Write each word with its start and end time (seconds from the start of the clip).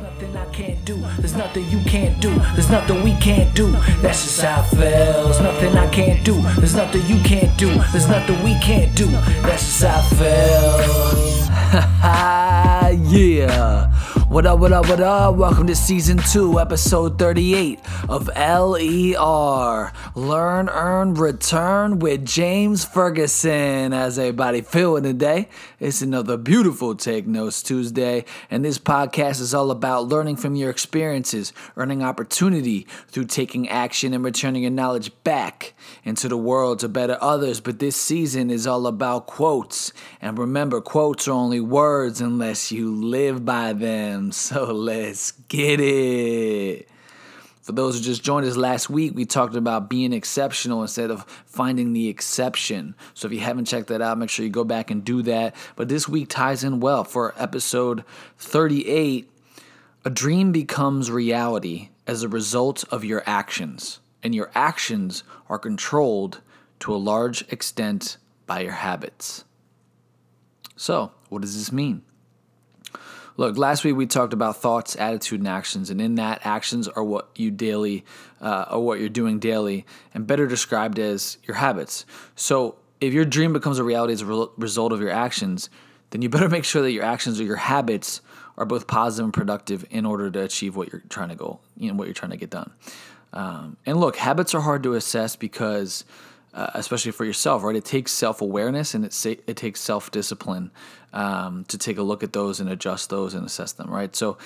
Nothing 0.00 0.36
I 0.36 0.44
can't 0.46 0.84
do. 0.84 0.96
There's 1.18 1.36
nothing 1.36 1.70
you 1.70 1.78
can't 1.84 2.20
do. 2.20 2.34
There's 2.54 2.68
nothing 2.68 3.04
we 3.04 3.14
can't 3.18 3.54
do. 3.54 3.70
That's 4.02 4.24
just 4.24 4.40
how 4.40 4.62
it 4.62 4.66
feels. 4.76 5.40
Nothing 5.40 5.76
I 5.76 5.88
can't 5.88 6.24
do. 6.24 6.40
There's 6.58 6.74
nothing 6.74 7.06
you 7.06 7.22
can't 7.22 7.56
do. 7.56 7.68
There's 7.92 8.08
nothing 8.08 8.42
we 8.42 8.58
can't 8.58 8.92
do. 8.96 9.06
That's 9.06 9.62
just 9.62 9.84
how 9.84 10.00
it 10.00 10.06
feels. 10.18 11.48
yeah. 13.12 14.13
What 14.34 14.46
up, 14.46 14.58
what 14.58 14.72
up, 14.72 14.88
what 14.88 15.00
up? 15.00 15.36
Welcome 15.36 15.68
to 15.68 15.76
season 15.76 16.18
two, 16.18 16.58
episode 16.58 17.20
38 17.20 17.78
of 18.08 18.26
LER 18.26 19.92
Learn, 20.16 20.68
Earn, 20.68 21.14
Return 21.14 22.00
with 22.00 22.26
James 22.26 22.84
Ferguson. 22.84 23.92
How's 23.92 24.18
everybody 24.18 24.60
feeling 24.60 25.04
today? 25.04 25.48
It's 25.78 26.02
another 26.02 26.36
beautiful 26.36 26.96
Take 26.96 27.28
Notes 27.28 27.62
Tuesday, 27.62 28.24
and 28.50 28.64
this 28.64 28.76
podcast 28.76 29.40
is 29.40 29.54
all 29.54 29.70
about 29.70 30.08
learning 30.08 30.34
from 30.34 30.56
your 30.56 30.68
experiences, 30.68 31.52
earning 31.76 32.02
opportunity 32.02 32.88
through 33.06 33.26
taking 33.26 33.68
action 33.68 34.12
and 34.14 34.24
returning 34.24 34.62
your 34.62 34.72
knowledge 34.72 35.12
back 35.22 35.74
into 36.02 36.28
the 36.28 36.36
world 36.36 36.80
to 36.80 36.88
better 36.88 37.18
others. 37.20 37.60
But 37.60 37.78
this 37.78 37.94
season 37.94 38.50
is 38.50 38.66
all 38.66 38.88
about 38.88 39.28
quotes. 39.28 39.92
And 40.20 40.36
remember, 40.38 40.80
quotes 40.80 41.28
are 41.28 41.32
only 41.32 41.60
words 41.60 42.20
unless 42.20 42.72
you 42.72 42.92
live 42.92 43.44
by 43.44 43.72
them. 43.74 44.23
So 44.32 44.72
let's 44.72 45.32
get 45.48 45.80
it. 45.80 46.88
For 47.62 47.72
those 47.72 47.96
who 47.96 48.04
just 48.04 48.22
joined 48.22 48.44
us 48.44 48.56
last 48.56 48.90
week, 48.90 49.14
we 49.14 49.24
talked 49.24 49.54
about 49.54 49.88
being 49.88 50.12
exceptional 50.12 50.82
instead 50.82 51.10
of 51.10 51.24
finding 51.46 51.94
the 51.94 52.08
exception. 52.08 52.94
So 53.14 53.26
if 53.26 53.32
you 53.32 53.40
haven't 53.40 53.64
checked 53.64 53.88
that 53.88 54.02
out, 54.02 54.18
make 54.18 54.28
sure 54.28 54.44
you 54.44 54.50
go 54.50 54.64
back 54.64 54.90
and 54.90 55.02
do 55.02 55.22
that. 55.22 55.56
But 55.74 55.88
this 55.88 56.06
week 56.06 56.28
ties 56.28 56.62
in 56.62 56.80
well 56.80 57.04
for 57.04 57.34
episode 57.38 58.04
38. 58.36 59.30
A 60.04 60.10
dream 60.10 60.52
becomes 60.52 61.10
reality 61.10 61.88
as 62.06 62.22
a 62.22 62.28
result 62.28 62.84
of 62.92 63.02
your 63.02 63.22
actions, 63.24 64.00
and 64.22 64.34
your 64.34 64.50
actions 64.54 65.24
are 65.48 65.58
controlled 65.58 66.42
to 66.80 66.94
a 66.94 66.96
large 66.96 67.50
extent 67.50 68.18
by 68.46 68.60
your 68.60 68.72
habits. 68.72 69.44
So, 70.76 71.12
what 71.30 71.40
does 71.40 71.56
this 71.56 71.72
mean? 71.72 72.02
Look, 73.36 73.58
last 73.58 73.82
week 73.82 73.96
we 73.96 74.06
talked 74.06 74.32
about 74.32 74.58
thoughts, 74.58 74.94
attitude, 74.96 75.40
and 75.40 75.48
actions, 75.48 75.90
and 75.90 76.00
in 76.00 76.14
that, 76.16 76.40
actions 76.44 76.86
are 76.86 77.02
what 77.02 77.30
you 77.34 77.50
daily, 77.50 78.04
uh, 78.40 78.66
or 78.70 78.84
what 78.84 79.00
you're 79.00 79.08
doing 79.08 79.40
daily, 79.40 79.84
and 80.12 80.24
better 80.26 80.46
described 80.46 81.00
as 81.00 81.38
your 81.42 81.56
habits. 81.56 82.06
So, 82.36 82.76
if 83.00 83.12
your 83.12 83.24
dream 83.24 83.52
becomes 83.52 83.80
a 83.80 83.84
reality 83.84 84.12
as 84.12 84.22
a 84.22 84.26
re- 84.26 84.46
result 84.56 84.92
of 84.92 85.00
your 85.00 85.10
actions, 85.10 85.68
then 86.10 86.22
you 86.22 86.28
better 86.28 86.48
make 86.58 86.64
sure 86.64 86.82
that 86.82 86.92
your 86.92 87.04
actions 87.04 87.40
or 87.40 87.44
your 87.44 87.56
habits 87.56 88.20
are 88.56 88.64
both 88.64 88.86
positive 88.86 89.24
and 89.24 89.34
productive 89.34 89.84
in 89.90 90.06
order 90.06 90.30
to 90.30 90.42
achieve 90.42 90.76
what 90.76 90.92
you're 90.92 91.02
trying 91.08 91.28
to 91.28 91.34
go, 91.34 91.58
you 91.76 91.90
know, 91.90 91.96
what 91.96 92.06
you're 92.06 92.14
trying 92.14 92.30
to 92.30 92.36
get 92.36 92.50
done. 92.50 92.70
Um, 93.32 93.76
and 93.84 93.98
look, 93.98 94.14
habits 94.14 94.54
are 94.54 94.60
hard 94.60 94.84
to 94.84 94.94
assess 94.94 95.34
because 95.34 96.04
uh, 96.54 96.70
especially 96.74 97.10
for 97.10 97.24
yourself, 97.24 97.64
right? 97.64 97.74
It 97.74 97.84
takes 97.84 98.12
self 98.12 98.40
awareness 98.40 98.94
and 98.94 99.04
it 99.04 99.12
sa- 99.12 99.30
it 99.46 99.56
takes 99.56 99.80
self 99.80 100.10
discipline 100.10 100.70
um, 101.12 101.64
to 101.64 101.76
take 101.76 101.98
a 101.98 102.02
look 102.02 102.22
at 102.22 102.32
those 102.32 102.60
and 102.60 102.70
adjust 102.70 103.10
those 103.10 103.34
and 103.34 103.44
assess 103.44 103.72
them, 103.72 103.90
right? 103.90 104.14
So, 104.14 104.38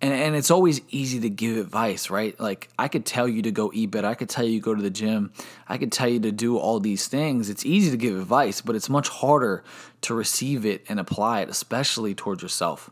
and 0.00 0.12
and 0.12 0.36
it's 0.36 0.52
always 0.52 0.80
easy 0.90 1.18
to 1.20 1.28
give 1.28 1.56
advice, 1.56 2.10
right? 2.10 2.38
Like 2.38 2.68
I 2.78 2.86
could 2.86 3.04
tell 3.04 3.26
you 3.26 3.42
to 3.42 3.50
go 3.50 3.72
eat 3.74 3.90
better, 3.90 4.06
I 4.06 4.14
could 4.14 4.28
tell 4.28 4.44
you 4.44 4.60
to 4.60 4.64
go 4.64 4.74
to 4.74 4.82
the 4.82 4.90
gym, 4.90 5.32
I 5.68 5.78
could 5.78 5.90
tell 5.90 6.08
you 6.08 6.20
to 6.20 6.30
do 6.30 6.56
all 6.58 6.78
these 6.78 7.08
things. 7.08 7.50
It's 7.50 7.66
easy 7.66 7.90
to 7.90 7.96
give 7.96 8.16
advice, 8.16 8.60
but 8.60 8.76
it's 8.76 8.88
much 8.88 9.08
harder 9.08 9.64
to 10.02 10.14
receive 10.14 10.64
it 10.64 10.84
and 10.88 11.00
apply 11.00 11.40
it, 11.40 11.48
especially 11.48 12.14
towards 12.14 12.40
yourself 12.40 12.88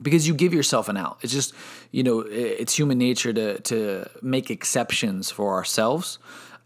because 0.00 0.26
you 0.26 0.32
give 0.32 0.54
yourself 0.54 0.88
an 0.88 0.96
out. 0.96 1.18
It's 1.20 1.34
just, 1.34 1.52
you 1.90 2.02
know, 2.02 2.20
it's 2.20 2.74
human 2.74 2.96
nature 2.96 3.34
to 3.34 3.60
to 3.60 4.08
make 4.22 4.50
exceptions 4.50 5.30
for 5.30 5.52
ourselves 5.52 6.18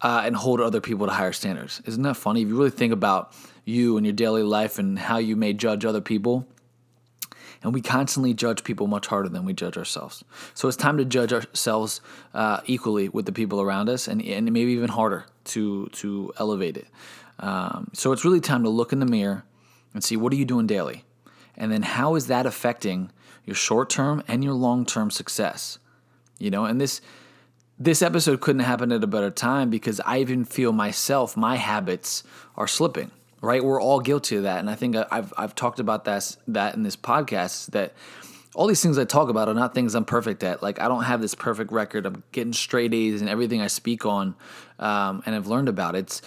uh, 0.05 0.23
and 0.25 0.37
hold 0.37 0.61
other 0.61 0.83
people 0.83 1.07
to 1.07 1.13
higher 1.13 1.33
standards. 1.33 1.81
Isn't 1.87 2.03
that 2.03 2.17
funny? 2.17 2.43
If 2.43 2.49
you 2.49 2.59
really 2.59 2.71
think 2.71 2.93
about 2.93 3.33
you 3.65 3.97
and 3.97 4.05
your 4.05 4.13
daily 4.13 4.43
life 4.43 4.79
and 4.79 4.99
how 4.99 5.17
you 5.17 5.35
may 5.35 5.55
judge 5.55 5.87
other 5.87 6.03
people, 6.03 6.47
and 7.63 7.73
we 7.73 7.81
constantly 7.81 8.35
judge 8.35 8.63
people 8.63 8.87
much 8.87 9.07
harder 9.07 9.31
than 9.31 9.47
we 9.47 9.55
judge 9.55 9.79
ourselves. 9.79 10.23
So 10.53 10.69
it's 10.69 10.77
time 10.77 10.99
to 10.99 11.07
judge 11.07 11.33
ourselves 11.33 12.03
uh, 12.35 12.61
equally 12.67 13.09
with 13.09 13.25
the 13.25 13.33
people 13.33 13.63
around 13.63 13.89
us, 13.89 14.07
and, 14.07 14.21
and 14.23 14.53
maybe 14.53 14.73
even 14.73 14.91
harder 14.91 15.25
to 15.45 15.87
to 15.87 16.33
elevate 16.39 16.77
it. 16.77 16.87
Um, 17.41 17.89
so 17.95 18.13
it's 18.13 18.27
really 18.27 18.41
time 18.41 18.63
to 18.65 18.69
look 18.69 18.93
in 18.93 19.01
the 19.01 19.07
mirror 19.07 19.45
and 19.95 20.05
see 20.05 20.19
what 20.19 20.35
are 20.35 20.37
you 20.37 20.45
doing 20.45 20.67
daily, 20.67 21.05
and 21.57 21.73
then 21.73 21.83
how 21.83 22.15
is 22.15 22.27
that 22.27 22.45
affecting 22.45 23.11
your 23.47 23.57
short 23.57 23.89
term 23.89 24.23
and 24.29 24.45
your 24.45 24.53
long 24.53 24.85
term 24.85 25.11
success. 25.11 25.79
You 26.39 26.51
know, 26.51 26.67
and 26.67 26.79
this 26.79 27.01
this 27.79 28.03
episode 28.03 28.41
couldn't 28.41 28.63
happen 28.63 28.93
at 28.93 29.03
a 29.03 29.07
better 29.07 29.31
time 29.31 29.71
because 29.71 30.01
I 30.01 30.19
even 30.19 30.45
feel 30.45 30.73
myself, 30.73 31.37
my 31.37 31.57
habits 31.57 32.23
are 32.57 32.69
slipping. 32.69 33.11
Right, 33.41 33.63
we're 33.63 33.83
all 33.83 34.01
guilty 34.01 34.37
of 34.37 34.45
that, 34.45 34.61
and 34.61 34.71
I 34.71 34.75
think 34.75 34.97
I've 34.97 35.35
I've 35.37 35.55
talked 35.55 35.79
about 35.79 36.07
that 36.07 36.35
that 36.49 36.75
in 36.75 36.83
this 36.83 36.97
podcast 36.97 37.73
that 37.73 37.93
all 38.55 38.67
these 38.67 38.83
things 38.83 38.97
I 38.97 39.05
talk 39.05 39.29
about 39.29 39.49
are 39.49 39.55
not 39.55 39.75
things 39.75 39.95
I'm 39.95 40.07
perfect 40.07 40.43
at. 40.43 40.63
Like 40.63 40.81
I 40.81 40.89
don't 40.89 41.03
have 41.03 41.21
this 41.21 41.35
perfect 41.35 41.71
record. 41.71 42.07
I'm 42.07 42.23
getting 42.33 42.55
straight 42.55 42.95
A's 42.95 43.21
and 43.21 43.29
everything 43.29 43.61
I 43.61 43.67
speak 43.67 44.07
on, 44.07 44.35
um, 44.79 45.23
and 45.27 45.35
I've 45.35 45.47
learned 45.47 45.69
about. 45.69 45.95
It's 45.95 46.23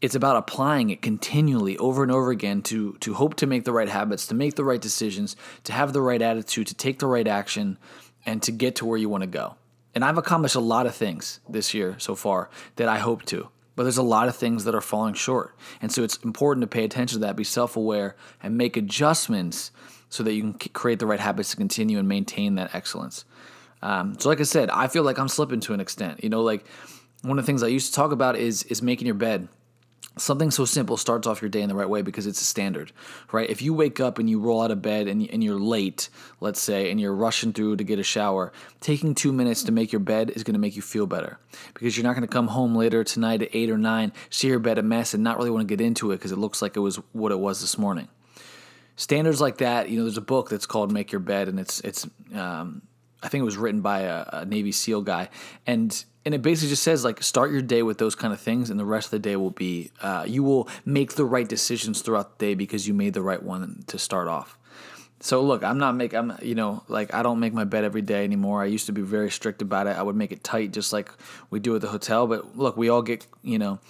it's 0.00 0.14
about 0.14 0.36
applying 0.36 0.88
it 0.88 1.02
continually 1.02 1.76
over 1.76 2.02
and 2.02 2.10
over 2.10 2.30
again 2.30 2.62
to 2.62 2.94
to 3.00 3.12
hope 3.12 3.34
to 3.36 3.46
make 3.46 3.64
the 3.64 3.72
right 3.72 3.88
habits, 3.88 4.26
to 4.28 4.34
make 4.34 4.54
the 4.54 4.64
right 4.64 4.80
decisions, 4.80 5.36
to 5.64 5.72
have 5.74 5.92
the 5.92 6.00
right 6.00 6.22
attitude, 6.22 6.68
to 6.68 6.74
take 6.74 7.00
the 7.00 7.06
right 7.06 7.28
action, 7.28 7.76
and 8.24 8.42
to 8.44 8.50
get 8.50 8.76
to 8.76 8.86
where 8.86 8.96
you 8.96 9.10
want 9.10 9.22
to 9.22 9.28
go. 9.28 9.56
And 9.94 10.04
I've 10.04 10.18
accomplished 10.18 10.54
a 10.54 10.60
lot 10.60 10.86
of 10.86 10.94
things 10.94 11.40
this 11.48 11.74
year 11.74 11.96
so 11.98 12.14
far 12.14 12.50
that 12.76 12.88
I 12.88 12.98
hope 12.98 13.24
to. 13.26 13.48
But 13.74 13.84
there's 13.84 13.98
a 13.98 14.02
lot 14.02 14.28
of 14.28 14.36
things 14.36 14.64
that 14.64 14.74
are 14.74 14.80
falling 14.80 15.14
short. 15.14 15.56
And 15.80 15.90
so 15.90 16.02
it's 16.02 16.16
important 16.18 16.62
to 16.62 16.66
pay 16.66 16.84
attention 16.84 17.20
to 17.20 17.26
that, 17.26 17.36
be 17.36 17.44
self 17.44 17.76
aware, 17.76 18.16
and 18.42 18.56
make 18.56 18.76
adjustments 18.76 19.70
so 20.08 20.22
that 20.22 20.34
you 20.34 20.42
can 20.42 20.54
create 20.72 20.98
the 20.98 21.06
right 21.06 21.20
habits 21.20 21.50
to 21.50 21.56
continue 21.56 21.98
and 21.98 22.06
maintain 22.06 22.56
that 22.56 22.74
excellence. 22.74 23.24
Um, 23.80 24.18
so, 24.18 24.28
like 24.28 24.40
I 24.40 24.44
said, 24.44 24.70
I 24.70 24.88
feel 24.88 25.02
like 25.02 25.18
I'm 25.18 25.28
slipping 25.28 25.60
to 25.60 25.74
an 25.74 25.80
extent. 25.80 26.22
You 26.22 26.28
know, 26.28 26.42
like 26.42 26.66
one 27.22 27.38
of 27.38 27.44
the 27.44 27.46
things 27.46 27.62
I 27.62 27.68
used 27.68 27.88
to 27.88 27.94
talk 27.94 28.12
about 28.12 28.36
is 28.36 28.62
is 28.64 28.82
making 28.82 29.06
your 29.06 29.14
bed 29.14 29.48
something 30.16 30.50
so 30.50 30.64
simple 30.64 30.96
starts 30.96 31.26
off 31.26 31.40
your 31.40 31.48
day 31.48 31.62
in 31.62 31.68
the 31.68 31.74
right 31.74 31.88
way 31.88 32.02
because 32.02 32.26
it's 32.26 32.40
a 32.40 32.44
standard, 32.44 32.92
right? 33.32 33.48
If 33.48 33.62
you 33.62 33.72
wake 33.74 34.00
up 34.00 34.18
and 34.18 34.28
you 34.28 34.40
roll 34.40 34.62
out 34.62 34.70
of 34.70 34.82
bed 34.82 35.08
and, 35.08 35.28
and 35.30 35.42
you're 35.42 35.58
late, 35.58 36.08
let's 36.40 36.60
say, 36.60 36.90
and 36.90 37.00
you're 37.00 37.14
rushing 37.14 37.52
through 37.52 37.76
to 37.76 37.84
get 37.84 37.98
a 37.98 38.02
shower, 38.02 38.52
taking 38.80 39.14
two 39.14 39.32
minutes 39.32 39.62
to 39.64 39.72
make 39.72 39.92
your 39.92 40.00
bed 40.00 40.30
is 40.30 40.44
going 40.44 40.54
to 40.54 40.60
make 40.60 40.76
you 40.76 40.82
feel 40.82 41.06
better 41.06 41.38
because 41.74 41.96
you're 41.96 42.04
not 42.04 42.14
going 42.14 42.26
to 42.26 42.32
come 42.32 42.48
home 42.48 42.74
later 42.74 43.04
tonight 43.04 43.42
at 43.42 43.54
eight 43.54 43.70
or 43.70 43.78
nine, 43.78 44.12
see 44.30 44.48
your 44.48 44.58
bed 44.58 44.78
a 44.78 44.82
mess, 44.82 45.14
and 45.14 45.24
not 45.24 45.38
really 45.38 45.50
want 45.50 45.66
to 45.66 45.76
get 45.76 45.84
into 45.84 46.10
it 46.12 46.16
because 46.16 46.32
it 46.32 46.38
looks 46.38 46.60
like 46.60 46.76
it 46.76 46.80
was 46.80 46.96
what 47.12 47.32
it 47.32 47.38
was 47.38 47.60
this 47.60 47.78
morning. 47.78 48.08
Standards 48.96 49.40
like 49.40 49.58
that, 49.58 49.88
you 49.88 49.96
know, 49.96 50.04
there's 50.04 50.18
a 50.18 50.20
book 50.20 50.50
that's 50.50 50.66
called 50.66 50.92
"Make 50.92 51.12
Your 51.12 51.20
Bed," 51.20 51.48
and 51.48 51.58
it's 51.58 51.80
it's 51.80 52.06
um, 52.34 52.82
I 53.22 53.28
think 53.28 53.42
it 53.42 53.44
was 53.44 53.56
written 53.56 53.80
by 53.80 54.00
a, 54.00 54.24
a 54.32 54.44
Navy 54.44 54.72
SEAL 54.72 55.02
guy, 55.02 55.28
and 55.66 56.04
and 56.24 56.34
it 56.34 56.42
basically 56.42 56.70
just 56.70 56.82
says 56.82 57.04
like 57.04 57.22
start 57.22 57.50
your 57.50 57.62
day 57.62 57.82
with 57.82 57.98
those 57.98 58.14
kind 58.14 58.32
of 58.32 58.40
things 58.40 58.70
and 58.70 58.78
the 58.78 58.84
rest 58.84 59.06
of 59.06 59.10
the 59.12 59.18
day 59.18 59.36
will 59.36 59.50
be 59.50 59.90
uh, 60.00 60.24
you 60.26 60.42
will 60.42 60.68
make 60.84 61.14
the 61.14 61.24
right 61.24 61.48
decisions 61.48 62.02
throughout 62.02 62.38
the 62.38 62.46
day 62.46 62.54
because 62.54 62.86
you 62.86 62.94
made 62.94 63.14
the 63.14 63.22
right 63.22 63.42
one 63.42 63.84
to 63.86 63.98
start 63.98 64.28
off. 64.28 64.58
So 65.20 65.40
look 65.42 65.62
i'm 65.62 65.78
not 65.78 65.94
make 65.94 66.14
i'm 66.14 66.36
you 66.42 66.56
know 66.56 66.82
like 66.88 67.14
i 67.14 67.22
don't 67.22 67.38
make 67.38 67.52
my 67.52 67.64
bed 67.64 67.84
every 67.84 68.02
day 68.02 68.24
anymore. 68.24 68.62
I 68.62 68.66
used 68.66 68.86
to 68.86 68.92
be 68.92 69.02
very 69.02 69.30
strict 69.30 69.62
about 69.62 69.86
it. 69.86 69.96
I 69.96 70.02
would 70.02 70.16
make 70.16 70.32
it 70.32 70.42
tight 70.42 70.72
just 70.72 70.92
like 70.92 71.10
we 71.50 71.60
do 71.60 71.74
at 71.76 71.80
the 71.80 71.88
hotel. 71.88 72.26
But 72.26 72.56
look 72.56 72.76
we 72.76 72.88
all 72.88 73.02
get 73.02 73.26
you 73.42 73.58
know 73.58 73.80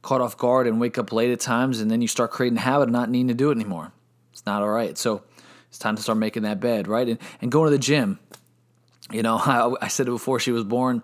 caught 0.00 0.20
off 0.20 0.38
guard 0.38 0.66
and 0.66 0.80
wake 0.80 0.96
up 0.96 1.12
late 1.12 1.30
at 1.30 1.40
times 1.40 1.80
and 1.80 1.90
then 1.90 2.00
you 2.00 2.08
start 2.08 2.30
creating 2.30 2.56
a 2.56 2.62
habit 2.62 2.84
of 2.84 2.90
not 2.90 3.10
needing 3.10 3.28
to 3.28 3.34
do 3.34 3.50
it 3.50 3.54
anymore. 3.54 3.92
It's 4.32 4.46
not 4.46 4.62
all 4.62 4.68
right. 4.68 4.96
So 4.96 5.24
it's 5.68 5.78
time 5.78 5.96
to 5.96 6.02
start 6.02 6.18
making 6.18 6.44
that 6.44 6.60
bed 6.60 6.88
right? 6.88 7.08
And, 7.08 7.18
and 7.42 7.52
going 7.52 7.66
to 7.66 7.70
the 7.70 7.78
gym 7.82 8.18
you 9.12 9.22
know 9.22 9.36
I, 9.44 9.72
I 9.82 9.88
said 9.88 10.08
it 10.08 10.12
before 10.12 10.40
she 10.40 10.52
was 10.52 10.64
born 10.64 11.02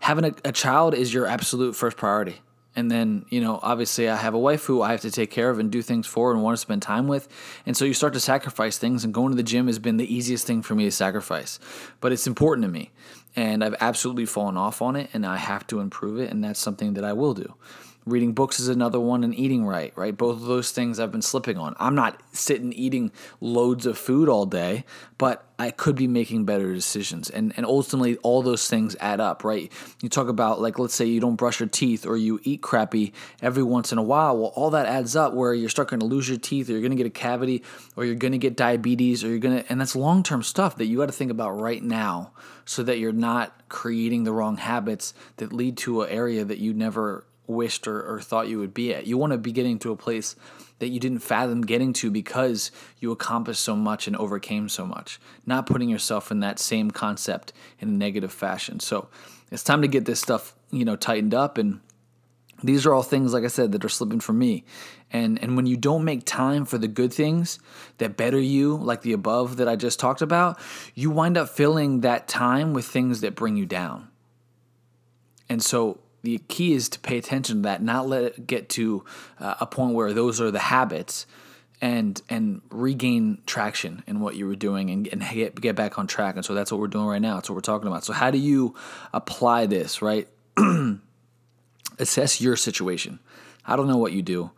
having 0.00 0.24
a, 0.24 0.34
a 0.44 0.52
child 0.52 0.94
is 0.94 1.14
your 1.14 1.26
absolute 1.26 1.76
first 1.76 1.96
priority. 1.96 2.40
And 2.76 2.90
then, 2.90 3.26
you 3.30 3.40
know, 3.40 3.58
obviously 3.62 4.08
I 4.08 4.16
have 4.16 4.32
a 4.32 4.38
wife 4.38 4.64
who 4.64 4.80
I 4.80 4.92
have 4.92 5.00
to 5.00 5.10
take 5.10 5.30
care 5.30 5.50
of 5.50 5.58
and 5.58 5.70
do 5.70 5.82
things 5.82 6.06
for 6.06 6.32
and 6.32 6.42
want 6.42 6.56
to 6.56 6.60
spend 6.60 6.82
time 6.82 7.08
with. 7.08 7.28
And 7.66 7.76
so 7.76 7.84
you 7.84 7.94
start 7.94 8.12
to 8.14 8.20
sacrifice 8.20 8.78
things, 8.78 9.04
and 9.04 9.12
going 9.12 9.30
to 9.30 9.36
the 9.36 9.42
gym 9.42 9.66
has 9.66 9.78
been 9.78 9.96
the 9.96 10.12
easiest 10.12 10.46
thing 10.46 10.62
for 10.62 10.74
me 10.74 10.84
to 10.84 10.90
sacrifice. 10.90 11.58
But 12.00 12.12
it's 12.12 12.26
important 12.26 12.64
to 12.64 12.70
me. 12.70 12.90
And 13.36 13.62
I've 13.62 13.76
absolutely 13.80 14.26
fallen 14.26 14.56
off 14.56 14.82
on 14.82 14.96
it, 14.96 15.10
and 15.12 15.26
I 15.26 15.36
have 15.36 15.66
to 15.68 15.80
improve 15.80 16.20
it. 16.20 16.30
And 16.30 16.42
that's 16.42 16.60
something 16.60 16.94
that 16.94 17.04
I 17.04 17.12
will 17.12 17.34
do. 17.34 17.54
Reading 18.06 18.32
books 18.32 18.58
is 18.58 18.68
another 18.68 18.98
one, 18.98 19.24
and 19.24 19.38
eating 19.38 19.66
right, 19.66 19.92
right? 19.94 20.16
Both 20.16 20.36
of 20.36 20.44
those 20.44 20.70
things 20.70 20.98
I've 20.98 21.12
been 21.12 21.20
slipping 21.20 21.58
on. 21.58 21.76
I'm 21.78 21.94
not 21.94 22.20
sitting 22.32 22.72
eating 22.72 23.12
loads 23.40 23.84
of 23.84 23.98
food 23.98 24.28
all 24.28 24.46
day, 24.46 24.84
but 25.18 25.44
I 25.58 25.70
could 25.70 25.96
be 25.96 26.08
making 26.08 26.46
better 26.46 26.72
decisions. 26.72 27.28
And, 27.28 27.52
and 27.58 27.66
ultimately, 27.66 28.16
all 28.18 28.40
those 28.40 28.66
things 28.68 28.96
add 29.00 29.20
up, 29.20 29.44
right? 29.44 29.70
You 30.00 30.08
talk 30.08 30.28
about, 30.28 30.62
like, 30.62 30.78
let's 30.78 30.94
say 30.94 31.04
you 31.04 31.20
don't 31.20 31.36
brush 31.36 31.60
your 31.60 31.68
teeth 31.68 32.06
or 32.06 32.16
you 32.16 32.40
eat 32.42 32.62
crappy 32.62 33.12
every 33.42 33.62
once 33.62 33.92
in 33.92 33.98
a 33.98 34.02
while. 34.02 34.38
Well, 34.38 34.52
all 34.56 34.70
that 34.70 34.86
adds 34.86 35.14
up 35.14 35.34
where 35.34 35.52
you're 35.52 35.68
starting 35.68 36.00
to 36.00 36.06
lose 36.06 36.26
your 36.26 36.38
teeth 36.38 36.70
or 36.70 36.72
you're 36.72 36.80
going 36.80 36.92
to 36.92 36.96
get 36.96 37.06
a 37.06 37.10
cavity 37.10 37.62
or 37.96 38.06
you're 38.06 38.14
going 38.14 38.32
to 38.32 38.38
get 38.38 38.56
diabetes 38.56 39.22
or 39.22 39.28
you're 39.28 39.38
going 39.38 39.62
to, 39.62 39.70
and 39.70 39.78
that's 39.78 39.94
long 39.94 40.22
term 40.22 40.42
stuff 40.42 40.76
that 40.76 40.86
you 40.86 40.96
got 40.96 41.06
to 41.06 41.12
think 41.12 41.30
about 41.30 41.50
right 41.60 41.82
now 41.82 42.32
so 42.64 42.82
that 42.82 42.98
you're 42.98 43.12
not 43.12 43.68
creating 43.68 44.24
the 44.24 44.32
wrong 44.32 44.56
habits 44.56 45.12
that 45.36 45.52
lead 45.52 45.76
to 45.76 46.02
an 46.02 46.08
area 46.08 46.44
that 46.44 46.58
you 46.58 46.72
never 46.72 47.24
wished 47.50 47.86
or, 47.86 48.02
or 48.02 48.20
thought 48.20 48.48
you 48.48 48.58
would 48.58 48.74
be 48.74 48.94
at. 48.94 49.06
You 49.06 49.18
want 49.18 49.32
to 49.32 49.38
be 49.38 49.52
getting 49.52 49.78
to 49.80 49.92
a 49.92 49.96
place 49.96 50.36
that 50.78 50.88
you 50.88 50.98
didn't 50.98 51.20
fathom 51.20 51.62
getting 51.62 51.92
to 51.94 52.10
because 52.10 52.70
you 52.98 53.12
accomplished 53.12 53.60
so 53.60 53.76
much 53.76 54.06
and 54.06 54.16
overcame 54.16 54.68
so 54.68 54.86
much, 54.86 55.20
not 55.46 55.66
putting 55.66 55.88
yourself 55.88 56.30
in 56.30 56.40
that 56.40 56.58
same 56.58 56.90
concept 56.90 57.52
in 57.78 57.88
a 57.88 57.92
negative 57.92 58.32
fashion. 58.32 58.80
So 58.80 59.08
it's 59.50 59.62
time 59.62 59.82
to 59.82 59.88
get 59.88 60.06
this 60.06 60.20
stuff, 60.20 60.54
you 60.70 60.84
know, 60.84 60.96
tightened 60.96 61.34
up 61.34 61.58
and 61.58 61.80
these 62.62 62.84
are 62.86 62.92
all 62.92 63.02
things 63.02 63.32
like 63.32 63.44
I 63.44 63.48
said 63.48 63.72
that 63.72 63.84
are 63.84 63.90
slipping 63.90 64.20
for 64.20 64.32
me. 64.32 64.64
And 65.12 65.42
and 65.42 65.56
when 65.56 65.66
you 65.66 65.76
don't 65.76 66.04
make 66.04 66.24
time 66.24 66.64
for 66.64 66.78
the 66.78 66.88
good 66.88 67.12
things 67.12 67.58
that 67.98 68.16
better 68.16 68.38
you, 68.38 68.76
like 68.76 69.02
the 69.02 69.12
above 69.12 69.56
that 69.56 69.68
I 69.68 69.76
just 69.76 69.98
talked 69.98 70.22
about, 70.22 70.58
you 70.94 71.10
wind 71.10 71.36
up 71.36 71.48
filling 71.48 72.00
that 72.00 72.28
time 72.28 72.72
with 72.72 72.86
things 72.86 73.22
that 73.22 73.34
bring 73.34 73.56
you 73.56 73.66
down. 73.66 74.08
And 75.48 75.62
so 75.62 76.00
the 76.22 76.38
key 76.48 76.74
is 76.74 76.88
to 76.90 77.00
pay 77.00 77.18
attention 77.18 77.56
to 77.56 77.62
that, 77.62 77.82
not 77.82 78.08
let 78.08 78.24
it 78.24 78.46
get 78.46 78.68
to 78.70 79.04
uh, 79.38 79.54
a 79.60 79.66
point 79.66 79.94
where 79.94 80.12
those 80.12 80.40
are 80.40 80.50
the 80.50 80.58
habits, 80.58 81.26
and 81.80 82.20
and 82.28 82.60
regain 82.70 83.38
traction 83.46 84.02
in 84.06 84.20
what 84.20 84.36
you 84.36 84.46
were 84.46 84.56
doing 84.56 84.90
and, 84.90 85.08
and 85.08 85.22
get 85.32 85.60
get 85.60 85.76
back 85.76 85.98
on 85.98 86.06
track. 86.06 86.36
And 86.36 86.44
so 86.44 86.54
that's 86.54 86.70
what 86.70 86.80
we're 86.80 86.88
doing 86.88 87.06
right 87.06 87.22
now. 87.22 87.36
That's 87.36 87.48
what 87.48 87.54
we're 87.54 87.62
talking 87.62 87.88
about. 87.88 88.04
So 88.04 88.12
how 88.12 88.30
do 88.30 88.38
you 88.38 88.74
apply 89.12 89.66
this? 89.66 90.02
Right, 90.02 90.28
assess 91.98 92.40
your 92.40 92.56
situation. 92.56 93.18
I 93.64 93.76
don't 93.76 93.88
know 93.88 93.98
what 93.98 94.12
you 94.12 94.22
do, 94.22 94.50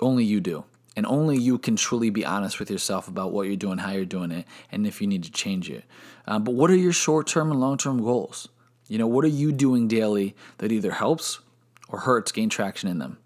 only 0.00 0.24
you 0.24 0.40
do. 0.40 0.64
And 0.96 1.06
only 1.06 1.36
you 1.36 1.58
can 1.58 1.74
truly 1.74 2.10
be 2.10 2.24
honest 2.24 2.60
with 2.60 2.70
yourself 2.70 3.08
about 3.08 3.32
what 3.32 3.48
you're 3.48 3.56
doing, 3.56 3.78
how 3.78 3.90
you're 3.90 4.04
doing 4.04 4.30
it, 4.30 4.46
and 4.70 4.86
if 4.86 5.00
you 5.00 5.08
need 5.08 5.24
to 5.24 5.32
change 5.32 5.68
it. 5.68 5.84
Um, 6.26 6.44
but 6.44 6.54
what 6.54 6.70
are 6.70 6.76
your 6.76 6.92
short 6.92 7.26
term 7.26 7.50
and 7.50 7.60
long 7.60 7.78
term 7.78 8.00
goals? 8.00 8.48
You 8.88 8.98
know, 8.98 9.06
what 9.06 9.24
are 9.24 9.28
you 9.28 9.52
doing 9.52 9.88
daily 9.88 10.34
that 10.58 10.72
either 10.72 10.92
helps 10.92 11.40
or 11.88 12.00
hurts 12.00 12.32
gain 12.32 12.48
traction 12.48 12.88
in 12.88 12.98
them? 12.98 13.18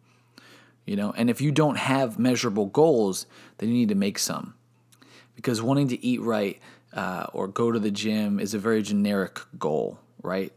You 0.87 0.97
know, 0.97 1.13
and 1.17 1.29
if 1.29 1.41
you 1.41 1.53
don't 1.53 1.77
have 1.77 2.19
measurable 2.19 2.67
goals, 2.67 3.27
then 3.59 3.69
you 3.69 3.75
need 3.75 3.89
to 3.91 3.95
make 3.95 4.19
some. 4.19 4.55
Because 5.35 5.61
wanting 5.61 5.89
to 5.89 6.05
eat 6.05 6.21
right 6.23 6.59
uh, 6.93 7.27
or 7.33 7.47
go 7.49 7.71
to 7.71 7.79
the 7.79 7.91
gym 7.91 8.41
is 8.41 8.55
a 8.55 8.59
very 8.59 8.83
generic 8.83 9.39
goal, 9.59 9.99
right? 10.23 10.53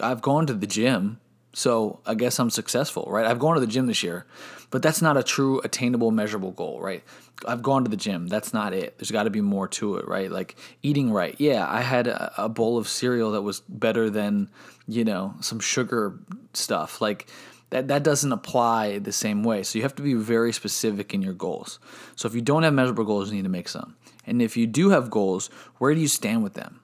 I've 0.00 0.22
gone 0.22 0.46
to 0.46 0.54
the 0.54 0.66
gym, 0.66 1.18
so 1.54 2.00
I 2.06 2.14
guess 2.14 2.38
I'm 2.38 2.50
successful, 2.50 3.06
right? 3.08 3.26
I've 3.26 3.38
gone 3.38 3.54
to 3.54 3.60
the 3.60 3.66
gym 3.66 3.86
this 3.86 4.02
year, 4.02 4.26
but 4.70 4.82
that's 4.82 5.02
not 5.02 5.16
a 5.16 5.22
true 5.22 5.60
attainable, 5.60 6.10
measurable 6.10 6.52
goal, 6.52 6.80
right? 6.80 7.04
I've 7.46 7.62
gone 7.62 7.84
to 7.84 7.90
the 7.90 7.96
gym. 7.96 8.26
That's 8.26 8.54
not 8.54 8.72
it. 8.72 8.96
There's 8.98 9.10
got 9.10 9.24
to 9.24 9.30
be 9.30 9.40
more 9.42 9.68
to 9.68 9.96
it, 9.96 10.08
right? 10.08 10.30
Like 10.30 10.56
eating 10.82 11.12
right. 11.12 11.34
Yeah, 11.38 11.66
I 11.68 11.82
had 11.82 12.06
a, 12.06 12.48
bowl 12.48 12.78
of 12.78 12.88
cereal 12.88 13.32
that 13.32 13.42
was 13.42 13.60
better 13.68 14.08
than, 14.08 14.48
you 14.86 15.04
know, 15.04 15.34
some 15.40 15.60
sugar 15.60 16.18
stuff. 16.54 17.00
Like 17.00 17.28
that 17.70 17.88
that 17.88 18.02
doesn't 18.02 18.32
apply 18.32 18.98
the 18.98 19.12
same 19.12 19.42
way. 19.44 19.62
So 19.62 19.78
you 19.78 19.82
have 19.82 19.94
to 19.96 20.02
be 20.02 20.14
very 20.14 20.52
specific 20.52 21.12
in 21.12 21.22
your 21.22 21.34
goals. 21.34 21.78
So 22.16 22.28
if 22.28 22.34
you 22.34 22.40
don't 22.40 22.62
have 22.62 22.74
measurable 22.74 23.04
goals, 23.04 23.30
you 23.30 23.36
need 23.36 23.44
to 23.44 23.48
make 23.48 23.68
some. 23.68 23.96
And 24.26 24.40
if 24.40 24.56
you 24.56 24.66
do 24.66 24.90
have 24.90 25.10
goals, 25.10 25.50
where 25.78 25.94
do 25.94 26.00
you 26.00 26.08
stand 26.08 26.42
with 26.42 26.54
them? 26.54 26.80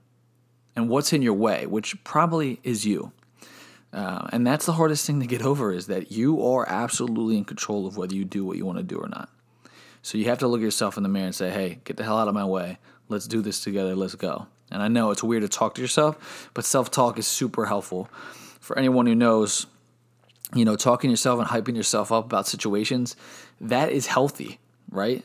And 0.75 0.89
what's 0.89 1.13
in 1.13 1.23
your 1.23 1.35
way, 1.35 1.67
which 1.67 2.03
probably 2.05 2.61
is 2.63 2.85
you. 2.85 3.13
Uh, 3.93 4.29
and 4.33 4.47
that's 4.47 4.67
the 4.67 4.73
hardest 4.73 5.07
thing 5.07 5.21
to 5.21 5.27
get 5.27 5.43
over 5.43 5.73
is 5.73 5.87
that 5.87 6.13
you 6.13 6.45
are 6.47 6.69
absolutely 6.69 7.37
in 7.37 7.45
control 7.45 7.87
of 7.87 7.97
whether 7.97 8.15
you 8.15 8.25
do 8.25 8.45
what 8.45 8.57
you 8.57 8.67
want 8.67 8.79
to 8.79 8.85
do 8.85 8.99
or 8.99 9.09
not. 9.09 9.31
So 10.03 10.19
you 10.19 10.27
have 10.27 10.39
to 10.39 10.49
look 10.49 10.61
at 10.61 10.65
yourself 10.65 10.97
in 10.97 11.03
the 11.03 11.09
mirror 11.09 11.27
and 11.27 11.35
say, 11.35 11.51
hey, 11.51 11.81
get 11.85 11.97
the 11.97 12.05
hell 12.05 12.19
out 12.19 12.29
of 12.29 12.35
my 12.35 12.45
way. 12.45 12.79
Let's 13.09 13.27
do 13.27 13.41
this 13.41 13.61
together. 13.63 13.97
Let's 13.97 14.15
go. 14.15 14.47
And 14.71 14.83
I 14.83 14.89
know 14.89 15.11
it's 15.11 15.23
weird 15.23 15.43
to 15.43 15.49
talk 15.49 15.75
to 15.77 15.81
yourself, 15.81 16.51
but 16.55 16.65
self 16.65 16.91
talk 16.91 17.19
is 17.19 17.27
super 17.27 17.67
helpful. 17.67 18.09
For 18.61 18.79
anyone 18.79 19.07
who 19.07 19.15
knows, 19.15 19.67
you 20.55 20.65
know, 20.65 20.77
talking 20.77 21.11
yourself 21.11 21.41
and 21.41 21.49
hyping 21.49 21.77
yourself 21.77 22.13
up 22.13 22.27
about 22.27 22.47
situations, 22.47 23.17
that 23.61 23.91
is 23.91 24.07
healthy, 24.07 24.61
right? 24.91 25.25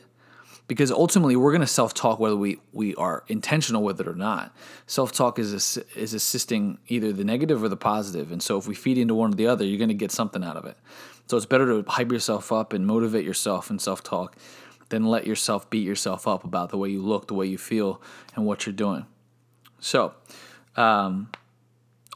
Because 0.66 0.90
ultimately, 0.90 1.36
we're 1.36 1.52
going 1.52 1.60
to 1.60 1.66
self 1.66 1.92
talk 1.92 2.18
whether 2.18 2.36
we, 2.36 2.58
we 2.72 2.94
are 2.94 3.22
intentional 3.28 3.82
with 3.82 4.00
it 4.00 4.08
or 4.08 4.14
not. 4.14 4.54
Self 4.86 5.12
talk 5.12 5.38
is, 5.38 5.76
is 5.94 6.14
assisting 6.14 6.78
either 6.88 7.12
the 7.12 7.24
negative 7.24 7.62
or 7.62 7.68
the. 7.68 7.76
And 8.30 8.42
so, 8.42 8.56
if 8.56 8.66
we 8.66 8.74
feed 8.74 8.96
into 8.96 9.14
one 9.14 9.32
or 9.32 9.34
the 9.34 9.46
other, 9.46 9.64
you're 9.64 9.78
going 9.78 9.88
to 9.88 9.94
get 9.94 10.10
something 10.10 10.42
out 10.42 10.56
of 10.56 10.64
it. 10.64 10.78
So, 11.26 11.36
it's 11.36 11.44
better 11.44 11.66
to 11.66 11.90
hype 11.90 12.10
yourself 12.10 12.50
up 12.50 12.72
and 12.72 12.86
motivate 12.86 13.26
yourself 13.26 13.70
in 13.70 13.78
self 13.78 14.02
talk 14.02 14.36
than 14.88 15.04
let 15.04 15.26
yourself 15.26 15.68
beat 15.68 15.86
yourself 15.86 16.26
up 16.26 16.44
about 16.44 16.70
the 16.70 16.78
way 16.78 16.88
you 16.88 17.02
look, 17.02 17.28
the 17.28 17.34
way 17.34 17.46
you 17.46 17.58
feel, 17.58 18.00
and 18.34 18.46
what 18.46 18.64
you're 18.64 18.72
doing. 18.72 19.04
So, 19.80 20.14
um, 20.76 21.30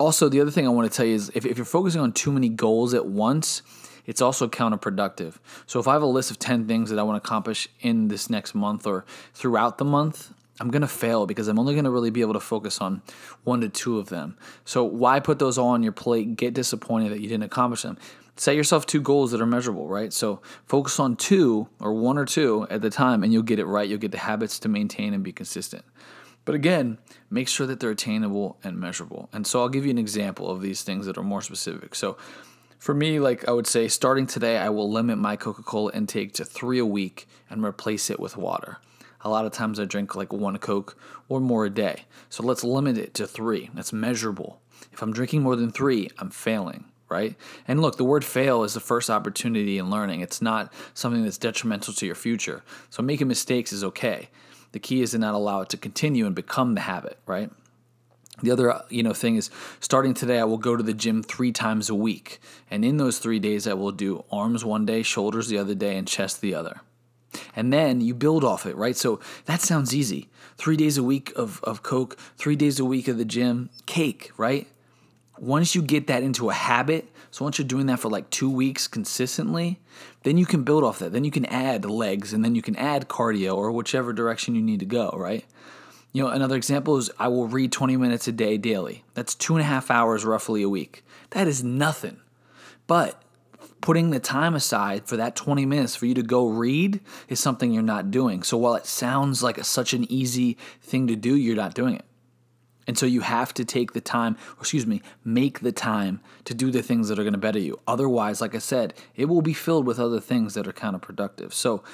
also, 0.00 0.28
the 0.28 0.40
other 0.40 0.50
thing 0.50 0.66
I 0.66 0.70
want 0.70 0.90
to 0.90 0.96
tell 0.96 1.06
you 1.06 1.14
is 1.14 1.30
if, 1.34 1.44
if 1.44 1.58
you're 1.58 1.64
focusing 1.64 2.00
on 2.00 2.12
too 2.12 2.32
many 2.32 2.48
goals 2.48 2.94
at 2.94 3.06
once, 3.06 3.62
it's 4.08 4.20
also 4.20 4.48
counterproductive. 4.48 5.36
So, 5.66 5.78
if 5.78 5.86
I 5.86 5.92
have 5.92 6.02
a 6.02 6.06
list 6.06 6.32
of 6.32 6.40
10 6.40 6.66
things 6.66 6.90
that 6.90 6.98
I 6.98 7.04
want 7.04 7.22
to 7.22 7.26
accomplish 7.26 7.68
in 7.80 8.08
this 8.08 8.28
next 8.28 8.56
month 8.56 8.86
or 8.88 9.04
throughout 9.34 9.78
the 9.78 9.84
month, 9.84 10.34
I'm 10.58 10.70
going 10.72 10.82
to 10.82 10.88
fail 10.88 11.26
because 11.26 11.46
I'm 11.46 11.60
only 11.60 11.74
going 11.74 11.84
to 11.84 11.90
really 11.90 12.10
be 12.10 12.22
able 12.22 12.32
to 12.32 12.40
focus 12.40 12.80
on 12.80 13.02
one 13.44 13.60
to 13.60 13.68
two 13.68 14.00
of 14.00 14.08
them. 14.08 14.36
So, 14.64 14.82
why 14.82 15.20
put 15.20 15.38
those 15.38 15.58
all 15.58 15.68
on 15.68 15.84
your 15.84 15.92
plate? 15.92 16.36
Get 16.36 16.54
disappointed 16.54 17.12
that 17.12 17.20
you 17.20 17.28
didn't 17.28 17.44
accomplish 17.44 17.82
them 17.82 17.98
set 18.38 18.54
yourself 18.54 18.86
two 18.86 19.00
goals 19.00 19.32
that 19.32 19.40
are 19.40 19.46
measurable, 19.46 19.88
right? 19.88 20.12
So 20.12 20.40
focus 20.66 21.00
on 21.00 21.16
two 21.16 21.68
or 21.80 21.92
one 21.92 22.16
or 22.16 22.24
two 22.24 22.66
at 22.70 22.82
the 22.82 22.90
time 22.90 23.22
and 23.22 23.32
you'll 23.32 23.42
get 23.42 23.58
it 23.58 23.66
right. 23.66 23.88
You'll 23.88 23.98
get 23.98 24.12
the 24.12 24.18
habits 24.18 24.58
to 24.60 24.68
maintain 24.68 25.12
and 25.12 25.22
be 25.22 25.32
consistent. 25.32 25.84
But 26.44 26.54
again, 26.54 26.98
make 27.30 27.48
sure 27.48 27.66
that 27.66 27.80
they're 27.80 27.90
attainable 27.90 28.56
and 28.64 28.78
measurable. 28.78 29.28
And 29.32 29.46
so 29.46 29.60
I'll 29.60 29.68
give 29.68 29.84
you 29.84 29.90
an 29.90 29.98
example 29.98 30.50
of 30.50 30.62
these 30.62 30.82
things 30.82 31.04
that 31.06 31.18
are 31.18 31.22
more 31.22 31.42
specific. 31.42 31.94
So 31.94 32.16
for 32.78 32.94
me, 32.94 33.20
like 33.20 33.48
I 33.48 33.52
would 33.52 33.66
say, 33.66 33.88
starting 33.88 34.26
today, 34.26 34.58
I 34.58 34.68
will 34.68 34.90
limit 34.90 35.18
my 35.18 35.36
Coca 35.36 35.62
Cola 35.62 35.92
intake 35.92 36.32
to 36.34 36.44
three 36.44 36.78
a 36.78 36.86
week 36.86 37.28
and 37.50 37.64
replace 37.64 38.10
it 38.10 38.20
with 38.20 38.36
water. 38.36 38.78
A 39.22 39.28
lot 39.28 39.44
of 39.44 39.52
times 39.52 39.80
I 39.80 39.84
drink 39.84 40.14
like 40.14 40.32
one 40.32 40.56
Coke 40.58 40.96
or 41.28 41.40
more 41.40 41.64
a 41.64 41.70
day. 41.70 42.04
So 42.30 42.42
let's 42.42 42.62
limit 42.62 42.96
it 42.96 43.14
to 43.14 43.26
three. 43.26 43.70
That's 43.74 43.92
measurable. 43.92 44.60
If 44.92 45.02
I'm 45.02 45.12
drinking 45.12 45.42
more 45.42 45.56
than 45.56 45.72
three, 45.72 46.10
I'm 46.18 46.30
failing 46.30 46.84
right? 47.08 47.36
And 47.66 47.80
look, 47.80 47.96
the 47.96 48.04
word 48.04 48.24
fail 48.24 48.64
is 48.64 48.74
the 48.74 48.80
first 48.80 49.10
opportunity 49.10 49.78
in 49.78 49.90
learning. 49.90 50.20
It's 50.20 50.42
not 50.42 50.72
something 50.94 51.24
that's 51.24 51.38
detrimental 51.38 51.94
to 51.94 52.06
your 52.06 52.14
future. 52.14 52.62
So 52.90 53.02
making 53.02 53.28
mistakes 53.28 53.72
is 53.72 53.82
okay. 53.84 54.28
The 54.72 54.78
key 54.78 55.00
is 55.00 55.12
to 55.12 55.18
not 55.18 55.34
allow 55.34 55.62
it 55.62 55.70
to 55.70 55.76
continue 55.76 56.26
and 56.26 56.34
become 56.34 56.74
the 56.74 56.82
habit, 56.82 57.18
right? 57.26 57.50
The 58.42 58.50
other, 58.50 58.70
uh, 58.70 58.82
you 58.88 59.02
know, 59.02 59.12
thing 59.12 59.36
is 59.36 59.50
starting 59.80 60.14
today 60.14 60.38
I 60.38 60.44
will 60.44 60.58
go 60.58 60.76
to 60.76 60.82
the 60.82 60.94
gym 60.94 61.22
3 61.22 61.52
times 61.52 61.90
a 61.90 61.94
week. 61.94 62.40
And 62.70 62.84
in 62.84 62.96
those 62.96 63.18
3 63.18 63.38
days 63.38 63.66
I 63.66 63.74
will 63.74 63.92
do 63.92 64.24
arms 64.30 64.64
one 64.64 64.86
day, 64.86 65.02
shoulders 65.02 65.48
the 65.48 65.58
other 65.58 65.74
day 65.74 65.96
and 65.96 66.06
chest 66.06 66.40
the 66.40 66.54
other. 66.54 66.80
And 67.54 67.72
then 67.72 68.00
you 68.00 68.14
build 68.14 68.44
off 68.44 68.64
it, 68.64 68.76
right? 68.76 68.96
So 68.96 69.20
that 69.46 69.60
sounds 69.60 69.94
easy. 69.94 70.28
3 70.56 70.76
days 70.76 70.96
a 70.96 71.02
week 71.02 71.32
of 71.36 71.60
of 71.64 71.82
coke, 71.82 72.18
3 72.36 72.56
days 72.56 72.78
a 72.78 72.84
week 72.84 73.08
of 73.08 73.18
the 73.18 73.24
gym, 73.24 73.70
cake, 73.86 74.30
right? 74.36 74.68
once 75.40 75.74
you 75.74 75.82
get 75.82 76.06
that 76.06 76.22
into 76.22 76.50
a 76.50 76.54
habit, 76.54 77.08
so 77.30 77.44
once 77.44 77.58
you're 77.58 77.68
doing 77.68 77.86
that 77.86 78.00
for 78.00 78.08
like 78.08 78.28
two 78.30 78.50
weeks 78.50 78.88
consistently, 78.88 79.78
then 80.22 80.38
you 80.38 80.46
can 80.46 80.64
build 80.64 80.84
off 80.84 80.98
that. 80.98 81.12
Then 81.12 81.24
you 81.24 81.30
can 81.30 81.44
add 81.46 81.84
legs 81.84 82.32
and 82.32 82.44
then 82.44 82.54
you 82.54 82.62
can 82.62 82.76
add 82.76 83.08
cardio 83.08 83.56
or 83.56 83.70
whichever 83.70 84.12
direction 84.12 84.54
you 84.54 84.62
need 84.62 84.80
to 84.80 84.86
go, 84.86 85.10
right? 85.16 85.44
You 86.12 86.22
know, 86.22 86.30
another 86.30 86.56
example 86.56 86.96
is 86.96 87.10
I 87.18 87.28
will 87.28 87.46
read 87.46 87.70
20 87.70 87.96
minutes 87.96 88.28
a 88.28 88.32
day 88.32 88.56
daily. 88.56 89.04
That's 89.14 89.34
two 89.34 89.54
and 89.54 89.62
a 89.62 89.66
half 89.66 89.90
hours 89.90 90.24
roughly 90.24 90.62
a 90.62 90.68
week. 90.68 91.04
That 91.30 91.46
is 91.46 91.62
nothing. 91.62 92.20
But 92.86 93.22
putting 93.80 94.10
the 94.10 94.20
time 94.20 94.54
aside 94.54 95.06
for 95.06 95.16
that 95.16 95.36
20 95.36 95.66
minutes 95.66 95.94
for 95.94 96.06
you 96.06 96.14
to 96.14 96.22
go 96.22 96.46
read 96.46 97.00
is 97.28 97.38
something 97.38 97.72
you're 97.72 97.82
not 97.82 98.10
doing. 98.10 98.42
So 98.42 98.56
while 98.56 98.74
it 98.74 98.86
sounds 98.86 99.42
like 99.42 99.58
a, 99.58 99.64
such 99.64 99.92
an 99.92 100.10
easy 100.10 100.56
thing 100.80 101.06
to 101.08 101.16
do, 101.16 101.36
you're 101.36 101.56
not 101.56 101.74
doing 101.74 101.94
it. 101.94 102.04
And 102.86 102.96
so 102.96 103.04
you 103.04 103.20
have 103.20 103.52
to 103.54 103.66
take 103.66 103.92
the 103.92 104.00
time, 104.00 104.38
or 104.56 104.60
excuse 104.60 104.86
me, 104.86 105.02
make 105.22 105.60
the 105.60 105.72
time 105.72 106.20
to 106.46 106.54
do 106.54 106.70
the 106.70 106.82
things 106.82 107.08
that 107.08 107.18
are 107.18 107.22
going 107.22 107.34
to 107.34 107.38
better 107.38 107.58
you. 107.58 107.78
Otherwise, 107.86 108.40
like 108.40 108.54
I 108.54 108.58
said, 108.58 108.94
it 109.14 109.26
will 109.26 109.42
be 109.42 109.52
filled 109.52 109.86
with 109.86 110.00
other 110.00 110.20
things 110.20 110.54
that 110.54 110.66
are 110.66 110.72
counterproductive. 110.72 111.52
So, 111.52 111.84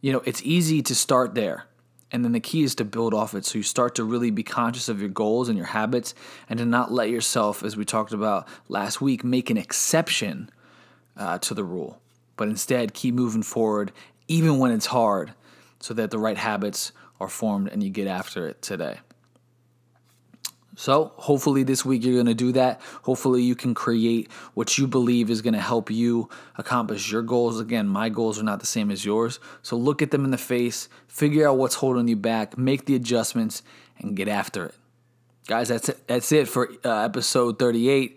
you 0.00 0.12
know, 0.12 0.22
it's 0.24 0.40
easy 0.44 0.80
to 0.82 0.94
start 0.94 1.34
there. 1.34 1.66
And 2.10 2.24
then 2.24 2.32
the 2.32 2.40
key 2.40 2.62
is 2.62 2.74
to 2.76 2.84
build 2.84 3.12
off 3.12 3.34
it. 3.34 3.44
So 3.44 3.58
you 3.58 3.62
start 3.62 3.94
to 3.96 4.04
really 4.04 4.30
be 4.30 4.42
conscious 4.42 4.88
of 4.88 5.00
your 5.00 5.10
goals 5.10 5.48
and 5.48 5.58
your 5.58 5.66
habits 5.66 6.14
and 6.48 6.58
to 6.58 6.64
not 6.64 6.90
let 6.90 7.10
yourself, 7.10 7.62
as 7.62 7.76
we 7.76 7.84
talked 7.84 8.12
about 8.12 8.48
last 8.68 9.00
week, 9.00 9.24
make 9.24 9.50
an 9.50 9.58
exception 9.58 10.50
uh, 11.16 11.38
to 11.38 11.52
the 11.52 11.64
rule, 11.64 12.00
but 12.36 12.48
instead 12.48 12.94
keep 12.94 13.14
moving 13.14 13.42
forward 13.42 13.92
even 14.26 14.58
when 14.58 14.72
it's 14.72 14.86
hard 14.86 15.32
so 15.80 15.94
that 15.94 16.10
the 16.10 16.18
right 16.18 16.36
habits 16.36 16.92
are 17.20 17.28
formed 17.28 17.68
and 17.68 17.82
you 17.82 17.90
get 17.90 18.06
after 18.06 18.46
it 18.46 18.62
today. 18.62 18.98
So, 20.78 21.10
hopefully, 21.16 21.64
this 21.64 21.84
week 21.84 22.04
you're 22.04 22.14
going 22.14 22.26
to 22.26 22.34
do 22.34 22.52
that. 22.52 22.80
Hopefully, 23.02 23.42
you 23.42 23.56
can 23.56 23.74
create 23.74 24.30
what 24.54 24.78
you 24.78 24.86
believe 24.86 25.28
is 25.28 25.42
going 25.42 25.54
to 25.54 25.60
help 25.60 25.90
you 25.90 26.28
accomplish 26.56 27.10
your 27.10 27.22
goals. 27.22 27.58
Again, 27.58 27.88
my 27.88 28.08
goals 28.08 28.38
are 28.38 28.44
not 28.44 28.60
the 28.60 28.66
same 28.66 28.92
as 28.92 29.04
yours. 29.04 29.40
So, 29.62 29.76
look 29.76 30.02
at 30.02 30.12
them 30.12 30.24
in 30.24 30.30
the 30.30 30.38
face, 30.38 30.88
figure 31.08 31.48
out 31.48 31.56
what's 31.56 31.74
holding 31.74 32.06
you 32.06 32.14
back, 32.14 32.56
make 32.56 32.86
the 32.86 32.94
adjustments, 32.94 33.64
and 33.98 34.14
get 34.14 34.28
after 34.28 34.66
it. 34.66 34.74
Guys, 35.48 35.66
that's 35.66 35.88
it, 35.88 36.06
that's 36.06 36.30
it 36.30 36.46
for 36.46 36.70
uh, 36.84 37.04
episode 37.06 37.58
38. 37.58 38.16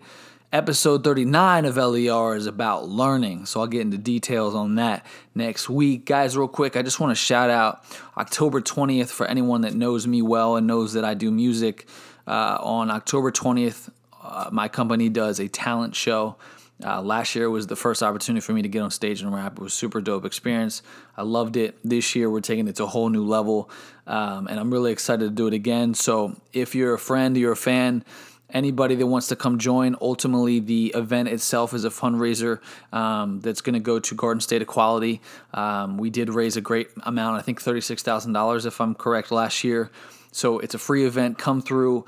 Episode 0.52 1.02
39 1.02 1.64
of 1.64 1.76
LER 1.76 2.36
is 2.36 2.46
about 2.46 2.88
learning, 2.88 3.46
so 3.46 3.58
I'll 3.58 3.66
get 3.66 3.80
into 3.80 3.98
details 3.98 4.54
on 4.54 4.76
that 4.76 5.04
next 5.34 5.68
week. 5.68 6.04
Guys, 6.04 6.36
real 6.36 6.46
quick, 6.46 6.76
I 6.76 6.82
just 6.82 7.00
want 7.00 7.10
to 7.10 7.16
shout 7.16 7.50
out 7.50 7.82
October 8.16 8.60
20th 8.60 9.08
for 9.08 9.26
anyone 9.26 9.62
that 9.62 9.74
knows 9.74 10.06
me 10.06 10.22
well 10.22 10.54
and 10.54 10.68
knows 10.68 10.92
that 10.92 11.04
I 11.04 11.14
do 11.14 11.32
music. 11.32 11.88
Uh, 12.26 12.58
on 12.60 12.90
October 12.90 13.30
20th, 13.30 13.90
uh, 14.22 14.48
my 14.52 14.68
company 14.68 15.08
does 15.08 15.40
a 15.40 15.48
talent 15.48 15.94
show. 15.94 16.36
Uh, 16.84 17.00
last 17.00 17.34
year 17.36 17.48
was 17.48 17.68
the 17.68 17.76
first 17.76 18.02
opportunity 18.02 18.40
for 18.40 18.52
me 18.52 18.62
to 18.62 18.68
get 18.68 18.80
on 18.80 18.90
stage 18.90 19.22
and 19.22 19.32
rap. 19.32 19.52
It 19.52 19.62
was 19.62 19.72
super 19.72 20.00
dope 20.00 20.24
experience. 20.24 20.82
I 21.16 21.22
loved 21.22 21.56
it. 21.56 21.78
This 21.84 22.16
year 22.16 22.28
we're 22.28 22.40
taking 22.40 22.66
it 22.66 22.76
to 22.76 22.84
a 22.84 22.88
whole 22.88 23.08
new 23.08 23.24
level, 23.24 23.70
um, 24.06 24.48
and 24.48 24.58
I'm 24.58 24.72
really 24.72 24.90
excited 24.90 25.24
to 25.24 25.30
do 25.30 25.46
it 25.46 25.54
again. 25.54 25.94
So 25.94 26.36
if 26.52 26.74
you're 26.74 26.94
a 26.94 26.98
friend, 26.98 27.36
you're 27.36 27.52
a 27.52 27.56
fan, 27.56 28.04
anybody 28.52 28.94
that 28.94 29.06
wants 29.06 29.28
to 29.28 29.36
come 29.36 29.58
join. 29.58 29.96
Ultimately, 30.00 30.60
the 30.60 30.92
event 30.94 31.28
itself 31.28 31.74
is 31.74 31.84
a 31.84 31.90
fundraiser 31.90 32.60
um, 32.92 33.40
that's 33.40 33.60
going 33.60 33.74
to 33.74 33.80
go 33.80 33.98
to 33.98 34.14
Garden 34.14 34.40
State 34.40 34.62
Equality. 34.62 35.20
Um, 35.54 35.98
we 35.98 36.10
did 36.10 36.30
raise 36.30 36.56
a 36.56 36.60
great 36.60 36.90
amount, 37.04 37.38
I 37.38 37.42
think 37.42 37.62
$36,000 37.62 38.66
if 38.66 38.80
I'm 38.80 38.94
correct, 38.94 39.30
last 39.30 39.64
year. 39.64 39.90
So 40.32 40.58
it's 40.58 40.74
a 40.74 40.78
free 40.78 41.04
event. 41.04 41.38
Come 41.38 41.60
through. 41.60 42.06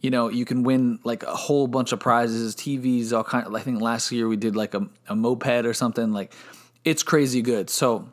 You 0.00 0.10
know, 0.10 0.28
you 0.28 0.44
can 0.44 0.64
win 0.64 0.98
like 1.04 1.22
a 1.22 1.34
whole 1.34 1.68
bunch 1.68 1.92
of 1.92 2.00
prizes, 2.00 2.56
TVs, 2.56 3.12
all 3.12 3.22
kind. 3.22 3.46
Of, 3.46 3.54
I 3.54 3.60
think 3.60 3.80
last 3.80 4.10
year 4.10 4.26
we 4.26 4.36
did 4.36 4.56
like 4.56 4.74
a, 4.74 4.88
a 5.08 5.14
moped 5.14 5.64
or 5.64 5.72
something. 5.72 6.12
Like, 6.12 6.32
it's 6.84 7.02
crazy 7.02 7.40
good. 7.40 7.70
So 7.70 8.08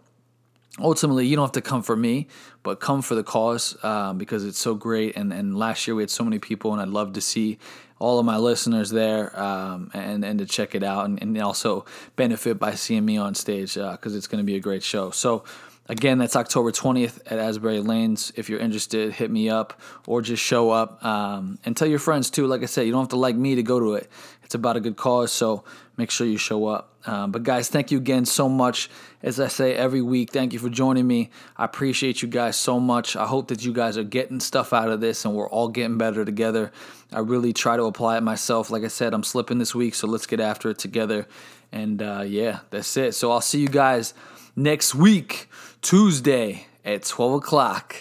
ultimately 0.78 1.26
you 1.26 1.36
don't 1.36 1.46
have 1.46 1.52
to 1.52 1.62
come 1.62 1.82
for 1.82 1.96
me 1.96 2.28
but 2.64 2.80
come 2.80 3.02
for 3.02 3.16
the 3.16 3.24
cause 3.24 3.82
um, 3.84 4.18
because 4.18 4.46
it's 4.46 4.60
so 4.60 4.76
great 4.76 5.16
and, 5.16 5.34
and 5.34 5.58
last 5.58 5.88
year 5.88 5.96
we 5.96 6.04
had 6.04 6.10
so 6.10 6.24
many 6.24 6.38
people 6.38 6.72
and 6.74 6.82
i'd 6.82 6.88
love 6.88 7.14
to 7.14 7.22
see 7.22 7.58
all 7.98 8.20
of 8.20 8.26
my 8.26 8.38
listeners 8.38 8.92
there 8.92 9.38
um, 9.38 9.92
and, 9.94 10.24
and 10.24 10.40
to 10.40 10.46
check 10.46 10.74
it 10.74 10.84
out 10.84 11.06
and, 11.06 11.22
and 11.22 11.38
also 11.42 11.84
benefit 12.16 12.58
by 12.58 12.74
seeing 12.74 13.04
me 13.04 13.18
on 13.18 13.36
stage 13.36 13.74
because 13.74 14.14
uh, 14.14 14.18
it's 14.18 14.28
going 14.28 14.42
to 14.42 14.46
be 14.46 14.56
a 14.56 14.60
great 14.60 14.84
show 14.84 15.10
so 15.10 15.44
Again, 15.90 16.20
that's 16.20 16.36
October 16.36 16.72
20th 16.72 17.20
at 17.26 17.40
Asbury 17.40 17.80
Lanes. 17.80 18.32
If 18.36 18.48
you're 18.48 18.60
interested, 18.60 19.12
hit 19.12 19.32
me 19.32 19.50
up 19.50 19.82
or 20.06 20.22
just 20.22 20.42
show 20.42 20.70
up 20.70 21.04
um, 21.04 21.58
and 21.66 21.76
tell 21.76 21.88
your 21.88 21.98
friends 21.98 22.30
too. 22.30 22.46
Like 22.46 22.62
I 22.62 22.68
said, 22.68 22.86
you 22.86 22.92
don't 22.92 23.02
have 23.02 23.10
to 23.10 23.16
like 23.16 23.36
me 23.36 23.56
to 23.56 23.64
go 23.64 23.80
to 23.80 23.94
it. 23.96 24.08
It's 24.50 24.56
about 24.56 24.78
a 24.78 24.80
good 24.80 24.98
cause, 24.98 25.32
so 25.32 25.64
make 25.96 26.10
sure 26.10 26.26
you 26.26 26.40
show 26.40 26.66
up. 26.66 26.96
Um, 27.06 27.32
but 27.32 27.44
guys, 27.44 27.70
thank 27.70 27.92
you 27.92 28.00
again 28.00 28.26
so 28.26 28.50
much. 28.50 28.90
As 29.22 29.40
I 29.40 29.48
say 29.48 29.76
every 29.76 30.02
week, 30.02 30.32
thank 30.32 30.54
you 30.54 30.58
for 30.58 30.70
joining 30.70 31.06
me. 31.06 31.30
I 31.56 31.66
appreciate 31.66 32.24
you 32.24 32.28
guys 32.28 32.56
so 32.56 32.80
much. 32.80 33.16
I 33.16 33.28
hope 33.28 33.50
that 33.50 33.64
you 33.64 33.72
guys 33.72 33.96
are 33.96 34.04
getting 34.04 34.40
stuff 34.40 34.74
out 34.74 34.90
of 34.90 35.02
this 35.02 35.24
and 35.24 35.36
we're 35.36 35.48
all 35.48 35.68
getting 35.68 36.00
better 36.00 36.26
together. 36.26 36.72
I 37.12 37.20
really 37.20 37.54
try 37.54 37.78
to 37.78 37.84
apply 37.84 38.18
it 38.18 38.22
myself. 38.22 38.72
Like 38.72 38.84
I 38.84 38.88
said, 38.88 39.14
I'm 39.14 39.22
slipping 39.22 39.60
this 39.60 39.76
week, 39.76 39.94
so 39.94 40.08
let's 40.08 40.26
get 40.26 40.40
after 40.40 40.72
it 40.72 40.80
together. 40.80 41.28
And 41.72 42.02
uh, 42.02 42.24
yeah, 42.26 42.62
that's 42.72 42.98
it. 42.98 43.14
So 43.14 43.32
I'll 43.32 43.42
see 43.42 43.60
you 43.62 43.70
guys 43.70 44.16
next 44.56 44.96
week, 44.96 45.48
Tuesday 45.84 46.66
at 46.84 47.04
12 47.04 47.34
o'clock. 47.34 47.96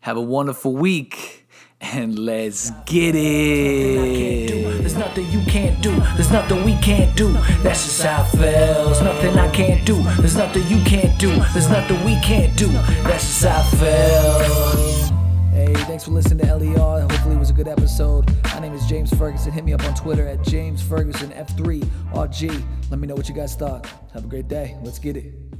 Have 0.00 0.16
a 0.16 0.20
wonderful 0.20 0.74
week 0.74 1.41
and 1.82 2.18
let's 2.18 2.70
get 2.86 3.14
it. 3.14 4.78
There's 4.80 4.96
nothing 4.96 5.28
you 5.30 5.40
can't 5.46 5.82
do. 5.82 5.94
There's 6.14 6.30
nothing 6.30 6.64
we 6.64 6.76
can't 6.76 7.14
do. 7.16 7.32
That's 7.62 7.84
just 7.84 8.02
how 8.02 8.22
it 8.22 8.30
feels. 8.30 9.02
Nothing 9.02 9.38
I 9.38 9.50
can't 9.50 9.84
do. 9.84 10.02
There's 10.18 10.36
nothing 10.36 10.66
you 10.68 10.82
can't 10.84 11.18
do. 11.18 11.30
There's 11.52 11.68
nothing 11.68 12.02
we 12.04 12.14
can't 12.20 12.56
do. 12.56 12.68
That's 13.02 13.24
just 13.24 13.44
how 13.44 13.60
it 13.60 13.76
feels. 13.76 15.10
Hey, 15.52 15.74
thanks 15.84 16.04
for 16.04 16.12
listening 16.12 16.46
to 16.46 16.56
LER. 16.56 17.02
Hopefully, 17.02 17.34
it 17.34 17.38
was 17.38 17.50
a 17.50 17.54
good 17.54 17.68
episode. 17.68 18.32
My 18.44 18.60
name 18.60 18.72
is 18.72 18.86
James 18.86 19.12
Ferguson. 19.14 19.52
Hit 19.52 19.64
me 19.64 19.72
up 19.72 19.84
on 19.84 19.94
Twitter 19.94 20.26
at 20.26 20.42
James 20.42 20.82
Ferguson 20.82 21.30
F3RG. 21.30 22.64
Let 22.90 23.00
me 23.00 23.06
know 23.06 23.14
what 23.14 23.28
you 23.28 23.34
guys 23.34 23.54
thought. 23.54 23.86
Have 24.14 24.24
a 24.24 24.28
great 24.28 24.48
day. 24.48 24.78
Let's 24.82 24.98
get 24.98 25.16
it. 25.16 25.51